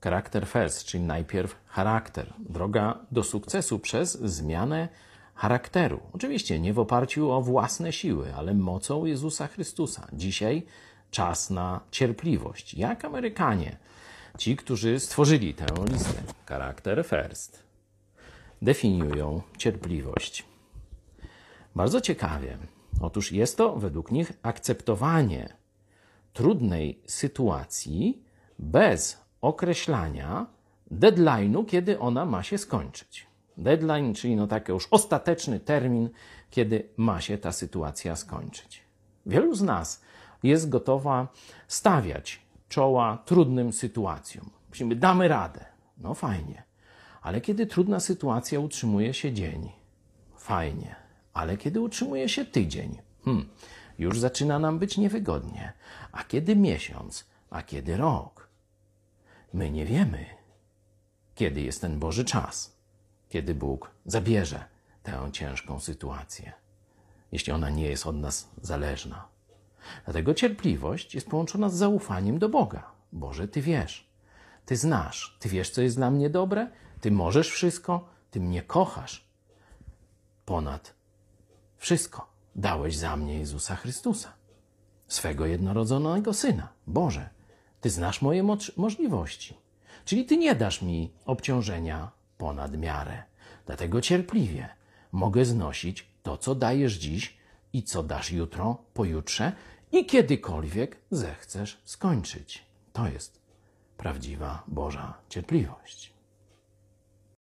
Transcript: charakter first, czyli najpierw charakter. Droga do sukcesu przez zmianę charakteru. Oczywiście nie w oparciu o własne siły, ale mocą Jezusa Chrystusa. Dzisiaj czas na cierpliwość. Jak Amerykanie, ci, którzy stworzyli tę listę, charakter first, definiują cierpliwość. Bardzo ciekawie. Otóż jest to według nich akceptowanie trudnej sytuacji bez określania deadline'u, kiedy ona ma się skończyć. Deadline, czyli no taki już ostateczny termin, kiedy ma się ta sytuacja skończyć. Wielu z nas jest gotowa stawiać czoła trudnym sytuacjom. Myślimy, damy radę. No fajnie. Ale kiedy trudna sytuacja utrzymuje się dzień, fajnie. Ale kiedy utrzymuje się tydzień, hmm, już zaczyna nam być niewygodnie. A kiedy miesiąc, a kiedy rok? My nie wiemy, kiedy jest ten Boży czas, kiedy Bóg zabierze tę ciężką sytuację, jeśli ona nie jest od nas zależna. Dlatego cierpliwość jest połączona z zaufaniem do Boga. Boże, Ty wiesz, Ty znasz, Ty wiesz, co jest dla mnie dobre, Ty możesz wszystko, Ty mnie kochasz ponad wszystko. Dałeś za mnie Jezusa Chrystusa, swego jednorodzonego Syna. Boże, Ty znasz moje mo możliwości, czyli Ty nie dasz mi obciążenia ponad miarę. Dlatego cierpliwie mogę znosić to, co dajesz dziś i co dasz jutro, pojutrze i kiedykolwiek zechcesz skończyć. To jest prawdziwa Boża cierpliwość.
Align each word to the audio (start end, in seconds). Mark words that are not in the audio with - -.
charakter 0.00 0.46
first, 0.46 0.84
czyli 0.84 1.04
najpierw 1.04 1.56
charakter. 1.66 2.32
Droga 2.38 2.98
do 3.10 3.22
sukcesu 3.22 3.78
przez 3.78 4.20
zmianę 4.20 4.88
charakteru. 5.34 6.00
Oczywiście 6.12 6.60
nie 6.60 6.72
w 6.72 6.78
oparciu 6.78 7.30
o 7.30 7.42
własne 7.42 7.92
siły, 7.92 8.34
ale 8.34 8.54
mocą 8.54 9.04
Jezusa 9.04 9.46
Chrystusa. 9.46 10.06
Dzisiaj 10.12 10.66
czas 11.10 11.50
na 11.50 11.80
cierpliwość. 11.90 12.74
Jak 12.74 13.04
Amerykanie, 13.04 13.76
ci, 14.38 14.56
którzy 14.56 15.00
stworzyli 15.00 15.54
tę 15.54 15.66
listę, 15.92 16.22
charakter 16.46 17.04
first, 17.06 17.62
definiują 18.62 19.42
cierpliwość. 19.58 20.44
Bardzo 21.74 22.00
ciekawie. 22.00 22.58
Otóż 23.00 23.32
jest 23.32 23.56
to 23.56 23.76
według 23.76 24.10
nich 24.10 24.32
akceptowanie 24.42 25.56
trudnej 26.32 27.02
sytuacji 27.06 28.22
bez 28.58 29.20
określania 29.40 30.46
deadline'u, 30.90 31.66
kiedy 31.66 31.98
ona 31.98 32.24
ma 32.24 32.42
się 32.42 32.58
skończyć. 32.58 33.30
Deadline, 33.60 34.14
czyli 34.14 34.36
no 34.36 34.46
taki 34.46 34.72
już 34.72 34.88
ostateczny 34.90 35.60
termin, 35.60 36.10
kiedy 36.50 36.88
ma 36.96 37.20
się 37.20 37.38
ta 37.38 37.52
sytuacja 37.52 38.16
skończyć. 38.16 38.82
Wielu 39.26 39.54
z 39.54 39.62
nas 39.62 40.02
jest 40.42 40.68
gotowa 40.68 41.28
stawiać 41.68 42.40
czoła 42.68 43.22
trudnym 43.24 43.72
sytuacjom. 43.72 44.50
Myślimy, 44.70 44.96
damy 44.96 45.28
radę. 45.28 45.64
No 45.98 46.14
fajnie. 46.14 46.62
Ale 47.22 47.40
kiedy 47.40 47.66
trudna 47.66 48.00
sytuacja 48.00 48.60
utrzymuje 48.60 49.14
się 49.14 49.32
dzień, 49.32 49.72
fajnie. 50.36 50.96
Ale 51.32 51.56
kiedy 51.56 51.80
utrzymuje 51.80 52.28
się 52.28 52.44
tydzień, 52.44 52.98
hmm, 53.24 53.48
już 53.98 54.18
zaczyna 54.18 54.58
nam 54.58 54.78
być 54.78 54.98
niewygodnie. 54.98 55.72
A 56.12 56.24
kiedy 56.24 56.56
miesiąc, 56.56 57.26
a 57.50 57.62
kiedy 57.62 57.96
rok? 57.96 58.49
My 59.52 59.70
nie 59.70 59.86
wiemy, 59.86 60.26
kiedy 61.34 61.60
jest 61.60 61.80
ten 61.80 61.98
Boży 61.98 62.24
czas, 62.24 62.76
kiedy 63.28 63.54
Bóg 63.54 63.90
zabierze 64.06 64.64
tę 65.02 65.28
ciężką 65.32 65.80
sytuację, 65.80 66.52
jeśli 67.32 67.52
ona 67.52 67.70
nie 67.70 67.86
jest 67.86 68.06
od 68.06 68.16
nas 68.16 68.48
zależna. 68.62 69.28
Dlatego 70.04 70.34
cierpliwość 70.34 71.14
jest 71.14 71.28
połączona 71.28 71.68
z 71.68 71.74
zaufaniem 71.74 72.38
do 72.38 72.48
Boga. 72.48 72.90
Boże, 73.12 73.48
Ty 73.48 73.60
wiesz, 73.62 74.10
Ty 74.66 74.76
znasz, 74.76 75.36
Ty 75.40 75.48
wiesz, 75.48 75.70
co 75.70 75.82
jest 75.82 75.96
dla 75.96 76.10
mnie 76.10 76.30
dobre, 76.30 76.70
Ty 77.00 77.10
możesz 77.10 77.50
wszystko, 77.50 78.08
Ty 78.30 78.40
mnie 78.40 78.62
kochasz 78.62 79.30
ponad 80.44 80.94
wszystko. 81.76 82.30
Dałeś 82.56 82.96
za 82.96 83.16
mnie 83.16 83.38
Jezusa 83.38 83.76
Chrystusa, 83.76 84.32
swego 85.08 85.46
jednorodzonego 85.46 86.34
Syna. 86.34 86.68
Boże, 86.86 87.30
Ty 87.80 87.90
znasz 87.90 88.22
moje 88.22 88.42
mo 88.42 88.56
możliwości, 88.76 89.54
czyli 90.04 90.24
Ty 90.24 90.36
nie 90.36 90.54
dasz 90.54 90.82
mi 90.82 91.12
obciążenia 91.24 92.10
ponad 92.38 92.76
miarę. 92.76 93.22
Dlatego 93.66 94.00
cierpliwie 94.00 94.68
mogę 95.12 95.44
znosić 95.44 96.06
to, 96.22 96.36
co 96.36 96.54
dajesz 96.54 96.94
dziś 96.94 97.36
i 97.72 97.82
co 97.82 98.02
dasz 98.02 98.32
jutro, 98.32 98.76
pojutrze 98.94 99.52
i 99.92 100.06
kiedykolwiek 100.06 100.96
zechcesz 101.10 101.80
skończyć. 101.84 102.64
To 102.92 103.08
jest 103.08 103.40
prawdziwa 103.96 104.62
Boża 104.66 105.14
cierpliwość. 105.28 106.19